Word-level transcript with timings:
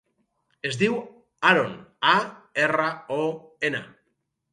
Es 0.69 0.77
diu 0.81 0.95
Aron: 1.49 1.75
a, 2.13 2.15
erra, 2.63 2.87
o, 3.19 3.21
ena. 3.71 3.83